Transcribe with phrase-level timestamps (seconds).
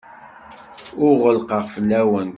[1.05, 2.29] Ur ɣellqeɣ fell-awent.